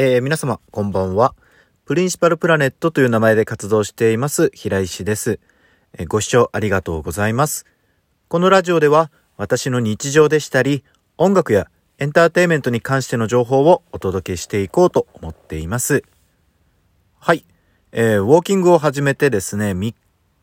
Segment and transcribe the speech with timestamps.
[0.00, 1.34] えー、皆様、こんばんは。
[1.84, 5.40] プリンシパルプラネットという名前で活動しています、平石です。
[5.92, 7.66] えー、ご視聴ありがとうございます。
[8.28, 10.84] このラジオでは、私の日常でしたり、
[11.16, 16.04] 音楽やエンターテイメントに関しての情報をお届けしていこうと思っています。
[17.18, 17.44] はい。
[17.90, 19.94] えー、ウォーキングを始めてですね、3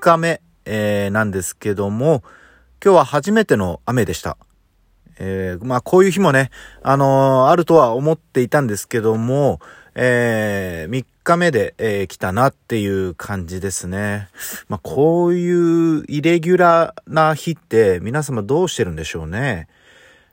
[0.00, 2.24] 日目、え、なんですけども、
[2.84, 4.36] 今日は初めての雨でした。
[5.18, 6.50] えー、まあこういう日もね、
[6.82, 9.60] あのー、あるとは思っていたんですけども、
[9.94, 14.28] えー、3日目で、えー、来たなっていう感じですね。
[14.68, 19.68] まあこういうイレギュラーな日って皆様どうしてるんでしょうね。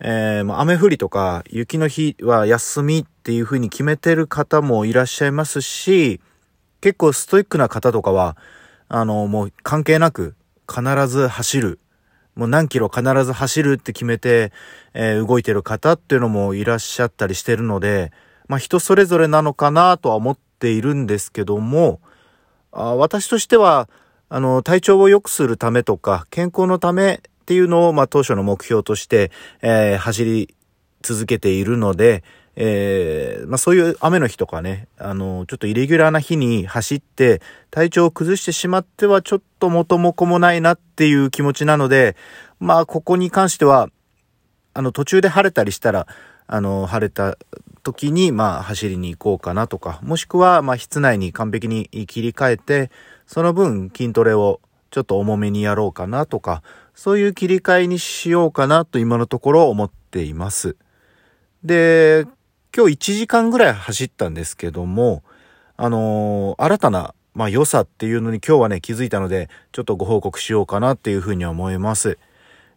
[0.00, 6.20] えー、まあ雨降りとか雪の日は休みっていう風に決めてる方もいらっしゃいますし、
[6.80, 8.36] 結構ストイックな方とかは、
[8.88, 10.34] あの、もう関係なく
[10.68, 11.78] 必ず走る
[12.34, 14.52] もう何キロ必ず走るって決めて、
[14.94, 18.12] えー、動いてる方っていうのもいらっしゃったりしてるので、
[18.48, 22.00] まあ人それぞれなのかなとは思っているんですけども、
[22.72, 23.88] あ私としては、
[24.28, 29.30] あの、体調を良くするためとか、健康のためっていうのを、まあ当初の目標として、
[29.60, 30.54] えー、走り
[31.02, 32.24] 続けているので、
[32.54, 42.16] えー、まあそういう雨の日とかね、あの、ちょっとイレギュラーな日に走って体調を崩してしまってはちょっと元も子もないなっていう気持ちなので、
[42.60, 43.88] まあここに関しては、
[44.74, 46.06] あの途中で晴れたりしたら、
[46.46, 47.38] あの、晴れた
[47.82, 52.90] 時に、まあ走りに行こうかなとか、もしくは、まあ室内に完璧に切り替えて、
[53.26, 56.62] その分筋トレをちょっと重めにやろうかなとか、
[56.94, 60.76] そういう切り替えにしようかなと今のところ思っています。
[61.64, 62.26] で、
[62.74, 65.22] 今日1時間ぐらい走ったんですけども、
[65.76, 72.18] あのー、新たな、まあ、良さっていうのに今日はね、気づいたので、ちょっとご報告しようかなっていうふうに思います。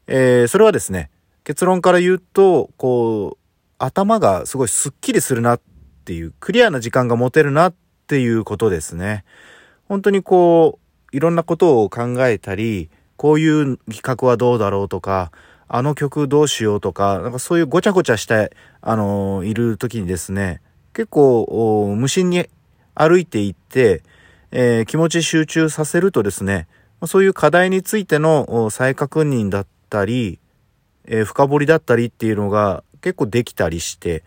[0.07, 1.11] えー、それはですね、
[1.45, 3.37] 結論から言うと、こう、
[3.77, 5.61] 頭がすごいスッキリするなっ
[6.03, 7.75] ていう、クリアな時間が持てるなっ
[8.07, 9.23] ていうことですね。
[9.87, 10.77] 本当にこ
[11.13, 15.31] う、いろんなことを考えたり、こういう企画はどうだろうとか、
[15.67, 20.61] あの曲どうしようとか、なんかそういうごちゃごちゃして、あのー、いる時にですね、
[20.93, 22.47] 結構、無心に
[22.93, 24.03] 歩いていって、
[24.51, 26.67] えー、気持ち集中させるとですね、
[27.07, 30.39] そういう課題についての再確認だったり、
[31.05, 34.23] えー、深掘りだったりっていうのが結構できたりして、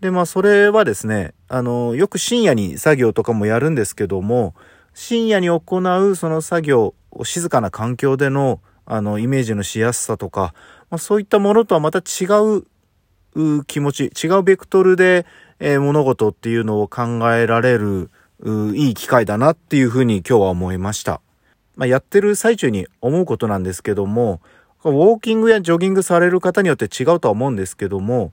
[0.00, 4.54] で、まあそれはですね、あの、よく深夜に作業とかもやるんですけども、
[4.94, 10.54] 深夜に行うその作業を静かな環境でのあの、イメージのしやすさとか、
[10.88, 12.24] まあ、そういったものとはまた違
[13.36, 15.26] う気持ち、違うベクトルで、
[15.60, 17.02] えー、物事っていうのを考
[17.34, 18.10] えられる、
[18.74, 21.20] いい機会だなっていうふうに今日は思いました。
[21.76, 24.40] まあ、やってる最中に思うことなんですけども、
[24.84, 28.32] ウォーキングやジョギングされる方によって違うとは思うんですけども、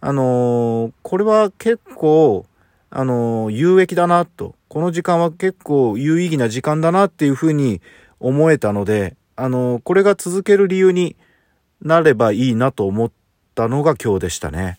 [0.00, 2.44] あのー、これは結構、
[2.90, 7.80] あのー、有益だなと、この時間は結構有意義な時間だなっていうふうに
[8.18, 11.16] 思えたので、あの、これが続ける理由に
[11.80, 13.12] なればいいなと思っ
[13.54, 14.78] たのが今日でしたね。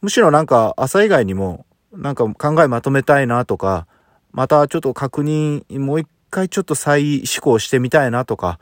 [0.00, 3.86] むしろなんか朝以外にもなんか考えまとめたいなとか、
[4.32, 8.58] またちょっと確認、もう一回ちょっと再思考してみたいなとか、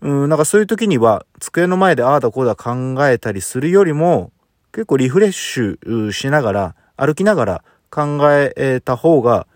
[0.00, 4.30] うん、なんかそういう時には机の前でああだこうだ考えたりするよりも、
[4.72, 9.46] 結構リフレッシュしながら、歩きながら考えた方が、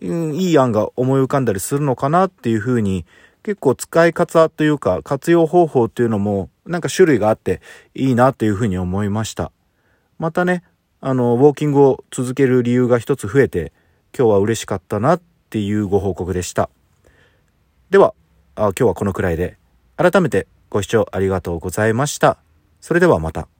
[0.00, 3.04] うん、いい案が思い浮かんだりするのかなっていうふうに
[3.42, 7.60] 結構使い方というか活用方法っていうのもなんか種類があって
[7.94, 9.52] いいなというふうに思いました。
[10.18, 10.62] またね、
[11.00, 13.72] あの、ウォーキングを続ける理由が一つ増えて
[14.16, 16.68] 今日は嬉しかったなっていうご報告でした。
[17.88, 18.14] では、
[18.54, 19.56] あ今日はこのくらいで
[19.96, 22.38] 改めてご視聴ありがとうございました。
[22.80, 23.59] それではまた。